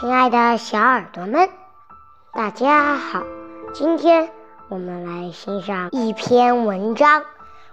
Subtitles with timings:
[0.00, 1.50] 亲爱的小耳朵们，
[2.32, 3.22] 大家好！
[3.74, 4.30] 今天
[4.70, 7.22] 我们来欣赏一篇文章，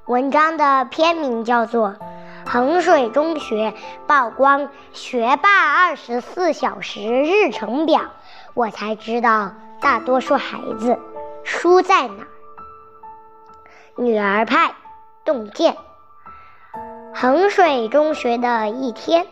[0.08, 1.96] 文章的篇名叫做
[2.50, 3.74] 《衡水中学
[4.08, 8.02] 曝光学霸二十四小时日程表》，
[8.56, 11.00] 我才知道大多数孩子
[11.46, 12.28] 输在哪儿。
[13.96, 14.76] 女儿派
[15.24, 15.78] 洞见，
[17.16, 19.26] 衡水中学的一天，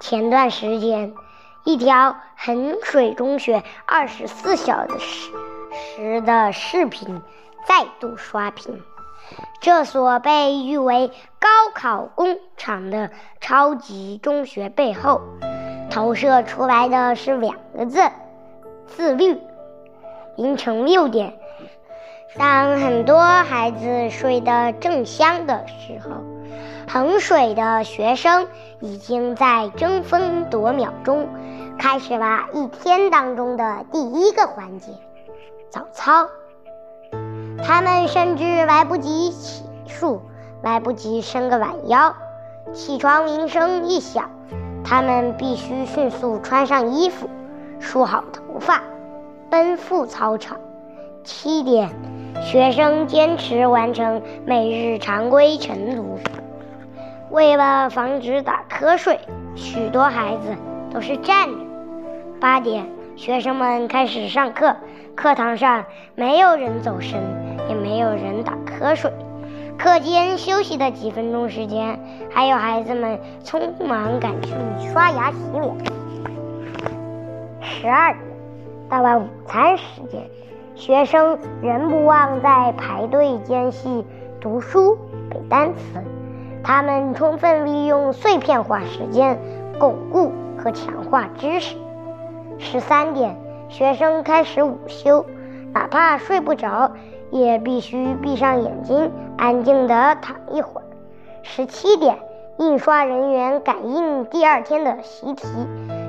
[0.00, 1.14] 前段时间。
[1.68, 5.30] 一条衡水中学二十四小时
[5.94, 7.20] 时的视频
[7.66, 8.80] 再度刷屏。
[9.60, 11.08] 这所被誉为
[11.38, 13.10] 高考工厂的
[13.42, 15.20] 超级中学背后，
[15.90, 18.00] 投射出来的是两个字：
[18.86, 19.38] 自律。
[20.38, 21.34] 凌晨六点，
[22.38, 26.22] 当很多孩子睡得正香的时候，
[26.90, 28.48] 衡水的学生
[28.80, 31.28] 已经在争分夺秒中。
[31.78, 34.92] 开始了一天当中的第一个环节——
[35.70, 36.28] 早操。
[37.64, 40.18] 他们甚至来不及洗漱，
[40.62, 42.14] 来不及伸个懒腰，
[42.72, 44.30] 起床铃声一响，
[44.84, 47.28] 他们必须迅速穿上衣服，
[47.78, 48.82] 梳好头发，
[49.48, 50.58] 奔赴操场。
[51.22, 51.90] 七点，
[52.42, 56.18] 学生坚持完成每日常规晨读。
[57.30, 59.20] 为了防止打瞌睡，
[59.54, 60.56] 许多孩子
[60.92, 61.67] 都是站着。
[62.40, 62.86] 八点，
[63.16, 64.76] 学生们开始上课。
[65.16, 67.20] 课堂上没有人走神，
[67.68, 69.12] 也没有人打瞌睡。
[69.76, 71.98] 课间休息的几分钟时间，
[72.30, 74.52] 还有孩子们匆忙赶去
[74.92, 75.74] 刷牙洗脸。
[77.60, 78.24] 十二点，
[78.88, 80.22] 到了午餐时间，
[80.76, 84.04] 学生仍不忘在排队间隙
[84.40, 84.96] 读书
[85.28, 85.80] 背单词。
[86.62, 89.36] 他们充分利用碎片化时间，
[89.80, 91.74] 巩固和强化知识。
[92.58, 93.36] 十三点，
[93.68, 95.24] 学生开始午休，
[95.72, 96.92] 哪怕睡不着，
[97.30, 100.84] 也必须闭上眼睛，安静地躺一会儿。
[101.42, 102.18] 十七点，
[102.58, 105.46] 印刷人员赶印第二天的习题。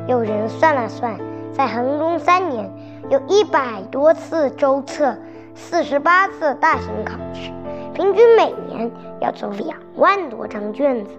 [0.08, 1.18] 有人算了算，
[1.54, 2.70] 在衡中三年，
[3.10, 5.16] 有一百多次周测，
[5.54, 7.52] 四十八次大型考试，
[7.94, 8.92] 平均每年
[9.22, 11.12] 要做两万多张卷子。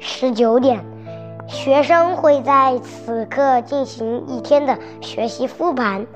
[0.00, 0.84] 十九点。
[1.48, 6.06] 学生会在此刻进行一天的学习复盘，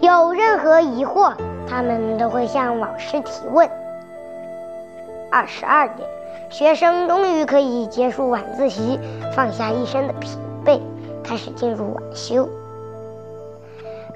[0.00, 1.34] 有任何疑惑，
[1.68, 3.68] 他们都会向老师提问。
[5.30, 6.08] 二十二点，
[6.48, 8.98] 学生终于可以结束晚自习，
[9.36, 10.30] 放下一身的疲
[10.64, 10.80] 惫，
[11.22, 12.48] 开始进入晚修。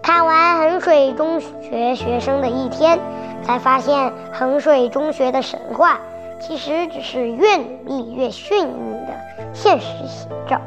[0.03, 2.99] 看完衡水中学学生的一天，
[3.45, 6.01] 才发现衡水中学的神话。
[6.41, 9.15] 其实只是越努力越幸运的
[9.53, 10.61] 现实写照。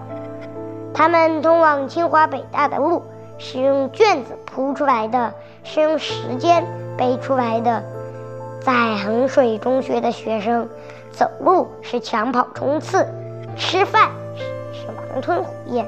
[0.93, 3.03] 他们通往清华北大的路
[3.37, 6.65] 是用卷子铺出来的，是用时间
[6.97, 7.83] 背出来的。
[8.61, 10.69] 在衡水中学的学生，
[11.11, 13.05] 走路是抢跑冲刺，
[13.55, 14.09] 吃饭
[14.73, 15.85] 是狼吞虎咽，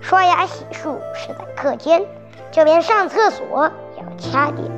[0.00, 2.02] 刷牙洗漱是在课间，
[2.50, 4.68] 就连上厕所也要掐点。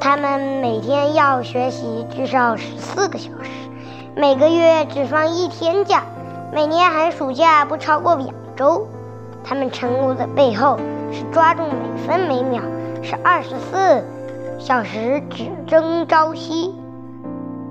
[0.00, 3.50] 他们每天要学习至少十四个小时，
[4.14, 6.02] 每个月只放一天假，
[6.52, 8.86] 每年寒暑假不超过两周。
[9.42, 10.78] 他们成功的背后
[11.10, 12.62] 是抓住每分每秒，
[13.02, 14.04] 是二十四
[14.58, 16.74] 小时只争朝夕，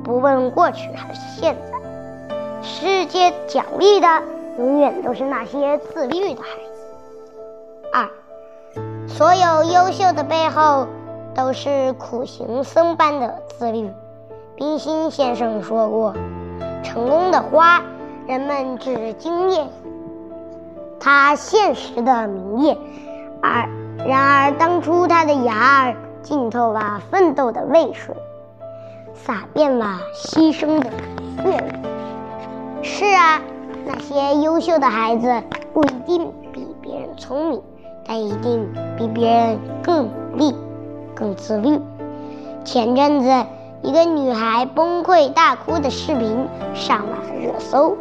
[0.04, 2.36] 不问过去还是现在。
[2.64, 4.08] 世界奖励的
[4.58, 6.82] 永远都是那些自律的孩子。
[7.94, 8.10] 二，
[9.08, 10.88] 所有优秀的背后。
[11.34, 13.90] 都是苦行僧般的自律。
[14.62, 16.14] 冰心先生说过
[16.86, 17.82] ：“成功的花，
[18.28, 19.68] 人们只惊艳
[21.00, 22.78] 它现实的明艳，
[23.42, 23.68] 而
[24.06, 28.16] 然而当初它的芽儿浸透了奋斗的泪水，
[29.16, 31.74] 洒遍了牺牲的血泪。”
[32.86, 33.42] 是啊，
[33.84, 35.42] 那些优秀的孩子
[35.74, 37.64] 不一定比别人聪明，
[38.06, 40.56] 但一定比别人更努力。
[41.16, 41.80] 更自律。
[42.64, 43.46] 前阵子，
[43.84, 47.98] 一个女孩崩溃大哭的视频上了热搜。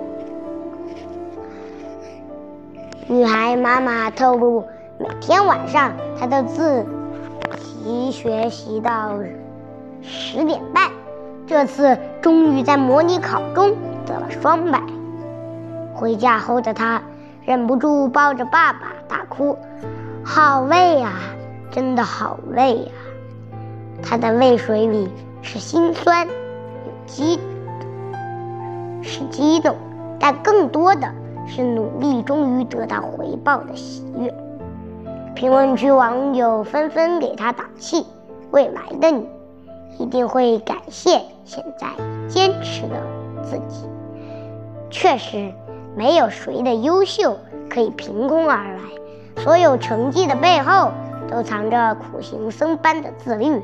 [3.06, 4.66] 女孩妈妈透露，
[4.98, 6.84] 每天晚上她都自
[7.58, 9.18] 习学习到
[10.02, 10.90] 十点半，
[11.46, 13.74] 这次终于在模拟考中
[14.04, 14.82] 得了双百。
[15.94, 17.02] 回家后的她
[17.44, 19.56] 忍不住抱着爸爸大哭
[20.22, 21.14] ：“好累呀，
[21.70, 22.92] 真的好累呀。”
[24.02, 25.10] 他的泪水里
[25.42, 26.32] 是心酸，有
[27.06, 27.38] 激，
[29.02, 29.76] 是激动，
[30.18, 31.08] 但更多的
[31.46, 34.32] 是努力终于得到回报的喜悦。
[35.34, 38.06] 评论区网友纷纷给他打气
[38.52, 39.26] ：“未来的你
[39.98, 41.86] 一定会感谢现在
[42.28, 43.00] 坚持的
[43.42, 43.86] 自己。”
[44.90, 45.52] 确实，
[45.96, 47.38] 没有谁的优秀
[47.70, 50.90] 可以凭空而来，所有成绩的背后
[51.30, 53.62] 都藏着苦行僧般的自律，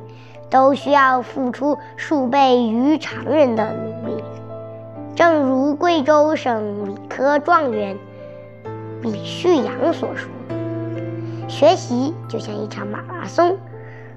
[0.50, 4.24] 都需要付出数倍于常人的努力。
[5.14, 7.96] 正如贵州省理科状元
[9.02, 10.28] 李旭阳所说
[11.48, 13.56] ：“学习就像一场马拉松，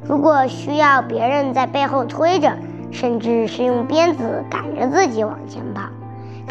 [0.04, 2.52] 如果需要别人在背后推着，
[2.92, 5.84] 甚至是用鞭子赶着自己往前跑。”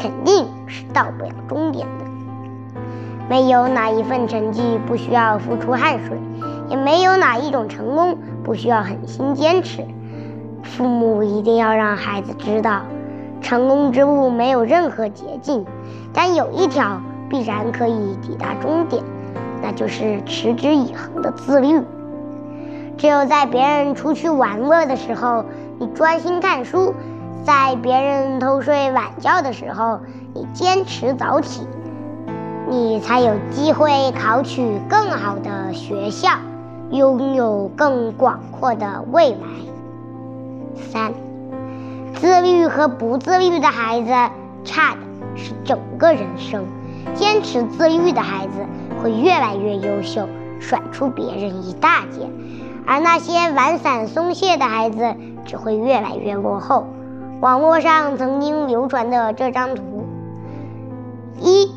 [0.00, 2.04] 肯定是到不了终点的。
[3.28, 6.16] 没有哪一份成绩不需要付出汗水，
[6.68, 9.84] 也没有哪一种成功不需要狠心坚持。
[10.62, 12.82] 父母一定要让孩子知道，
[13.40, 15.64] 成功之路没有任何捷径，
[16.12, 19.02] 但有一条必然可以抵达终点，
[19.62, 21.80] 那就是持之以恒的自律。
[22.96, 25.44] 只有在别人出去玩乐的时候，
[25.78, 26.94] 你专心看书。
[27.44, 30.00] 在别人偷睡晚觉的时候，
[30.34, 31.66] 你坚持早起，
[32.68, 36.28] 你才有机会考取更好的学校，
[36.90, 39.38] 拥有更广阔的未来。
[40.90, 41.12] 三，
[42.14, 44.10] 自律和不自律的孩子
[44.64, 45.00] 差的
[45.36, 46.64] 是整个人生。
[47.14, 48.52] 坚持自律的孩子
[49.02, 50.28] 会越来越优秀，
[50.60, 52.28] 甩出别人一大截；
[52.86, 55.14] 而那些懒散松懈的孩子
[55.44, 56.86] 只会越来越落后。
[57.40, 60.04] 网络上曾经流传的这张图：
[61.40, 61.72] 一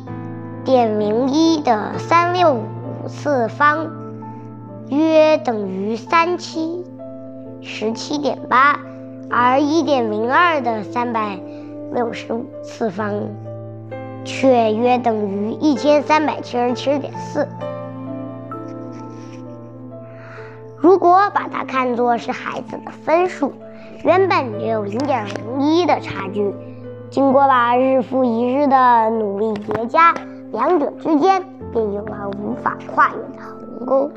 [0.64, 3.86] 点零一的三六五次方
[4.92, 6.84] 约等于三七
[7.62, 8.78] 十七点八，
[9.30, 11.40] 而一点零二的三百
[11.94, 13.14] 六十五次方
[14.22, 17.48] 却约等于一千三百七十七点四。
[20.76, 23.52] 如果把它看作是孩子的分数。
[24.04, 26.52] 原本只有零点零一的差距，
[27.08, 30.12] 经过了日复一日的努力叠加，
[30.50, 31.40] 两者之间
[31.72, 33.44] 便有了无法跨越的
[33.78, 34.10] 鸿沟。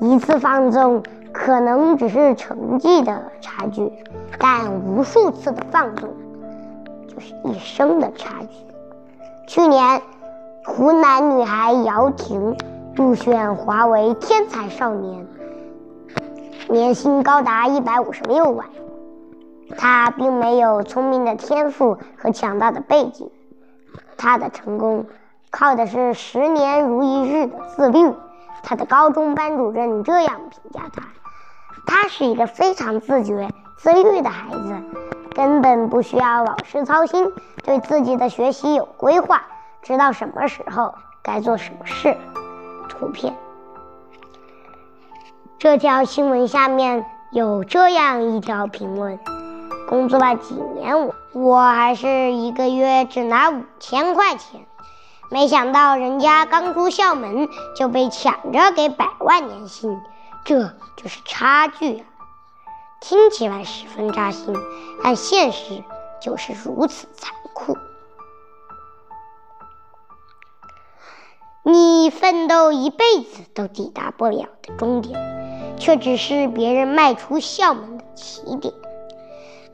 [0.00, 1.02] 一次放纵
[1.32, 3.90] 可能只是成绩的差距，
[4.38, 6.10] 但无数次的放纵
[7.08, 8.48] 就是一生的差距。
[9.46, 10.02] 去年，
[10.64, 12.56] 湖南女孩姚婷
[12.94, 15.26] 入选华为天才少年，
[16.68, 18.66] 年薪高达一百五十六万。
[19.76, 23.30] 他并没有聪明的天赋和强大的背景，
[24.16, 25.06] 他的成功
[25.50, 28.12] 靠的是十年如一日的自律。
[28.68, 31.04] 他的高中班主任这样评价他：
[31.86, 34.82] 他是一个非常自觉、自律的孩子，
[35.36, 37.32] 根本不需要老师操心，
[37.64, 39.42] 对自己的学习有规划，
[39.82, 42.16] 知道什么时候该做什么事。
[42.88, 43.36] 图片。
[45.58, 49.20] 这条新闻下面有这样一条评论。
[49.88, 54.66] 工作了几年，我我还是一个月只拿五千块钱，
[55.30, 60.00] 没想到人家刚出校门就被抢着给百万年薪，
[60.44, 62.06] 这就是差距啊！
[63.00, 64.54] 听起来十分扎心，
[65.02, 65.82] 但现实
[66.22, 67.76] 就是如此残酷。
[71.62, 78.72] 你奋斗一辈子都抵达不了的终点，却只是别人迈出校门的起点。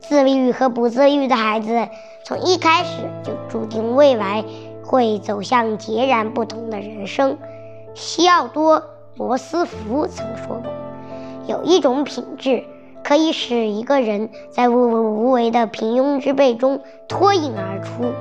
[0.01, 1.87] 自律和不自律的孩子，
[2.25, 4.43] 从一开始就注定未来
[4.83, 7.37] 会走向截然不同的人生。
[7.93, 8.79] 西奥多·
[9.15, 10.71] 罗斯福曾说过
[11.47, 12.63] ：“有一种品质，
[13.03, 18.13] 可以使一个人在碌碌无为的平庸之辈中脱颖而出。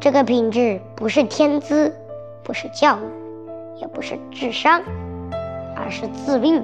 [0.00, 1.94] 这个品质不是天资，
[2.42, 4.82] 不是教育，也不是智商，
[5.76, 6.62] 而是自律。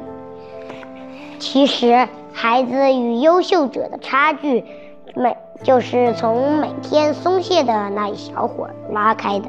[1.39, 2.09] 其实。”
[2.39, 4.63] 孩子与优秀者的差距，
[5.15, 9.49] 每就是从每天松懈的那一小会儿拉开的。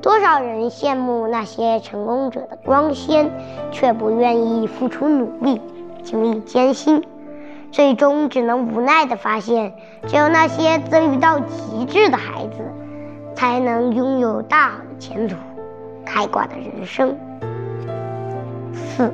[0.00, 3.30] 多少人羡慕那些成功者的光鲜，
[3.70, 5.60] 却不愿意付出努力，
[6.02, 7.04] 经历艰辛，
[7.70, 9.74] 最终只能无奈地发现，
[10.08, 12.64] 只有那些自律到极致的孩子，
[13.36, 15.36] 才能拥有大好的前途，
[16.04, 17.16] 开挂的人生。
[18.74, 19.12] 四。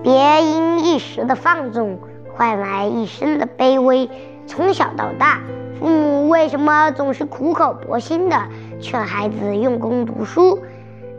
[0.00, 1.98] 别因一时的放纵
[2.34, 4.08] 换来一生的卑微。
[4.48, 5.40] 从小到大，
[5.78, 8.48] 父母为什么总是苦口婆心的
[8.80, 10.58] 劝孩子用功读书？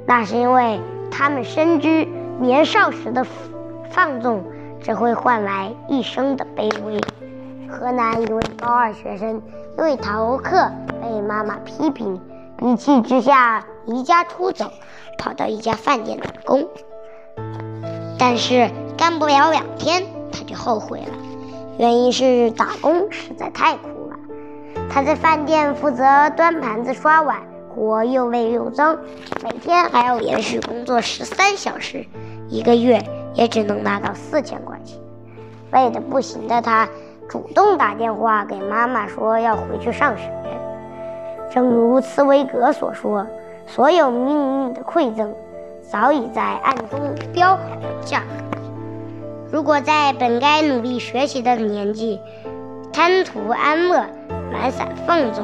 [0.06, 0.82] 那是因为
[1.12, 2.08] 他们深知
[2.40, 3.26] 年少时的
[3.92, 4.44] 放纵
[4.82, 7.00] 只会换来一生的卑微。
[7.70, 9.42] 河南一位高二学生
[9.78, 12.20] 因为逃课被妈妈批评，
[12.62, 14.72] 一气之下离家出走，
[15.20, 16.68] 跑到一家饭店打工。
[18.18, 21.14] 但是干不了两天，他就后悔了，
[21.80, 24.18] 原因是打工实在太苦了。
[24.90, 27.38] 他在饭店负责端盘子、刷碗，
[27.70, 28.98] 活又累又脏，
[29.42, 32.06] 每天还要连续工作十三小时，
[32.50, 33.02] 一个月
[33.34, 35.00] 也只能拿到四千块钱。
[35.72, 36.86] 累得不行的他，
[37.30, 40.30] 主动打电话给妈妈说要回去上学。
[41.50, 43.26] 正如茨威格所说
[43.66, 45.34] ：“所有命运的馈赠，
[45.90, 47.00] 早已在暗中
[47.32, 48.59] 标好了价格。
[49.52, 52.20] 如果在本该努力学习的年纪，
[52.94, 54.06] 贪图安乐、
[54.52, 55.44] 懒散放纵，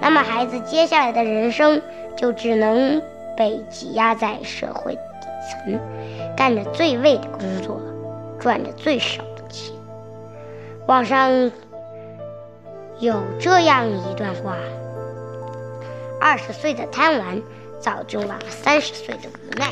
[0.00, 1.80] 那么孩子接下来的人生
[2.16, 3.00] 就只能
[3.36, 5.00] 被挤压在社会底
[5.50, 5.80] 层，
[6.36, 7.80] 干着最累的工作，
[8.40, 9.74] 赚着最少的钱。”
[10.86, 11.52] 网上
[12.98, 14.56] 有这样一段话。
[16.20, 17.42] 二十岁的贪玩，
[17.80, 19.66] 造就了三十岁的无奈；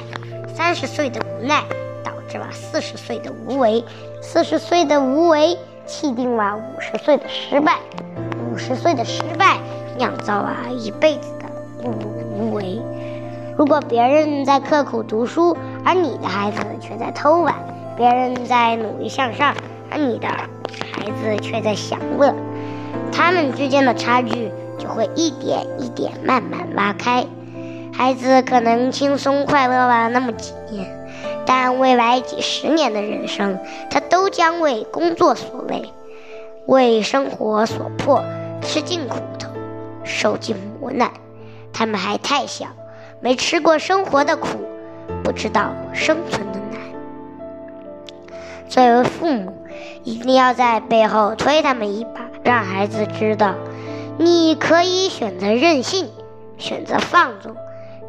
[0.55, 1.65] 三十岁的无奈，
[2.05, 3.85] 导致了四十岁的无为；
[4.21, 5.57] 四十岁的无为，
[5.87, 7.75] 气定了五十岁的失败；
[8.53, 9.59] 五十岁的失败，
[9.99, 12.07] 酿造了一辈子的碌碌
[12.37, 12.81] 无为。
[13.57, 17.55] 如果别人在刻苦读书，而你的孩子却在偷懒；
[17.97, 19.55] 别人在努力向上，
[19.91, 22.35] 而你的孩子却在享乐，
[23.13, 24.51] 他们之间的差距。
[24.79, 27.25] 就会一点一点慢慢拉开，
[27.95, 31.02] 孩子可能轻松快乐了那么几年，
[31.45, 33.59] 但未来几十年的人生，
[33.91, 35.93] 他都将为工作所累，
[36.67, 38.23] 为生活所迫，
[38.61, 39.49] 吃尽苦头，
[40.05, 41.11] 受尽磨难。
[41.73, 42.67] 他们还太小，
[43.21, 44.49] 没吃过生活的苦，
[45.25, 46.81] 不知道生存的难。
[48.69, 49.53] 作为父母，
[50.05, 53.55] 一定要在背后推他们一把，让孩子知道。
[54.19, 56.11] 你可以选择任性，
[56.59, 57.57] 选择放纵，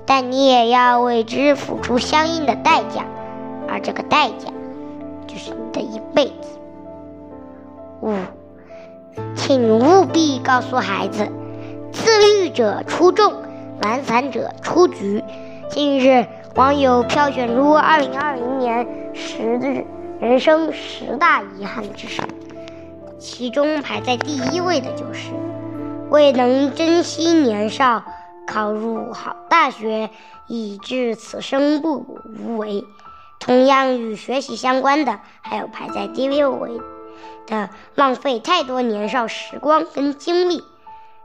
[0.06, 3.06] 但你也要为之付出相应的代价，
[3.84, 4.50] 这个代价
[5.28, 6.60] 就是你的一辈子。
[8.02, 8.14] 五，
[9.36, 11.28] 请务必告诉孩子：
[11.92, 13.34] 自律者出众，
[13.82, 15.24] 懒散者出局。
[15.70, 16.26] 近日，
[16.56, 19.86] 网友票选出二零二零年十日
[20.20, 22.22] 人生十大遗憾之事，
[23.20, 25.32] 其中排在第一位的就是。
[26.10, 28.04] 未能珍惜年少，
[28.46, 30.12] 考入好大学，
[30.48, 32.06] 以致此生不
[32.38, 32.86] 无为。
[33.44, 36.72] 同样与学习相关的，还有排在第六位
[37.46, 40.64] 的浪费太多年少时光跟精力。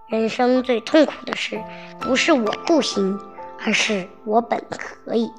[0.09, 1.63] 人生最痛苦的事，
[2.01, 3.21] 不是我不行，
[3.65, 5.31] 而是我本可以。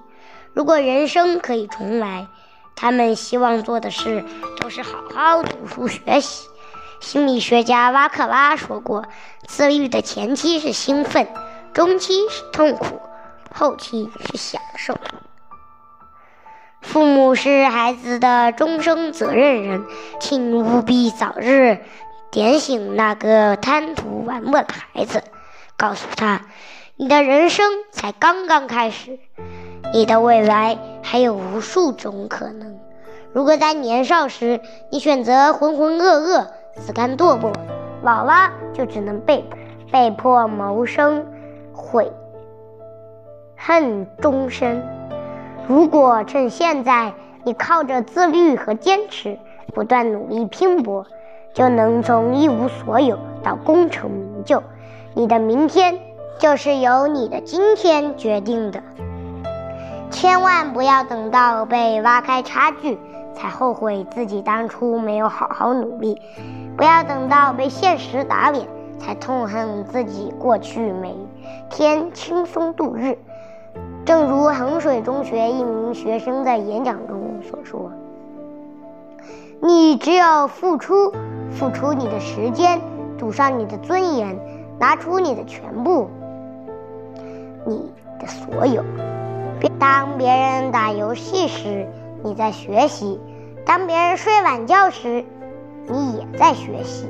[0.53, 2.27] 如果人生可以重来，
[2.77, 4.24] 他们希望做的事
[4.62, 6.48] 都是好好读书学习。
[7.01, 9.03] 心理学家瓦克拉说过
[9.48, 11.27] ：“自律的前期是兴奋，
[11.74, 13.01] 中期是痛苦，
[13.53, 14.95] 后期是享受。”
[16.89, 19.86] 父母是孩子的终生责任人，
[20.19, 21.77] 请务必早日
[22.31, 25.22] 点醒那个贪图玩乐的孩子，
[25.77, 26.41] 告诉他
[26.98, 29.19] ：“你的人生才刚刚开始，
[29.93, 32.79] 你的未来还有无数种可能。
[33.34, 34.60] 如果在年少时
[34.91, 37.53] 你选择浑浑噩噩，”自甘堕落，
[38.01, 39.46] 老了就只能被
[39.91, 41.24] 被迫谋生，
[41.72, 42.12] 悔
[43.55, 44.84] 恨终身。
[45.70, 49.38] 如果趁现在，你靠着自律和坚持，
[49.72, 51.06] 不断努力拼搏，
[51.54, 54.64] 就能从一无所有到功成名就。
[55.14, 56.00] 你的明天
[56.40, 58.82] 就是由你的今天决定的。
[60.10, 62.98] 千万不要等到被挖开差距。
[63.36, 66.20] 才后悔自己当初没有好好努力，
[66.76, 71.16] 不要等到被现实打脸才痛恨自己过去每
[71.70, 73.18] 天轻松度日。
[74.10, 77.92] 正如衡水中学一名学生在演讲中所说
[79.62, 81.13] ：“你只有付出，
[81.51, 82.82] 付出你的时间，
[83.20, 84.36] 赌上你的尊严，
[84.80, 86.10] 拿出你的全部，
[87.68, 88.84] 你的所有。
[89.78, 91.86] 当别人打游戏时，
[92.24, 93.20] 你在学习。”
[93.63, 95.24] 当别人睡晚觉时，
[95.88, 97.06] 你也在学习，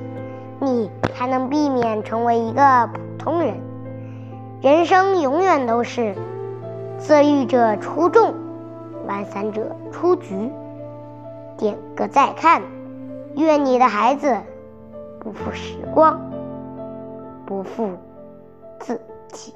[0.59, 3.55] 你才能避免成为一个普通人。
[4.61, 6.13] 人生永远都是
[6.99, 8.33] 自律者出众，
[9.07, 10.51] 懒散者出局。
[11.57, 12.61] 点个再看，
[13.35, 14.37] 愿你的孩子
[15.19, 16.19] 不负时光，
[17.45, 17.89] 不负
[18.79, 19.53] 自己。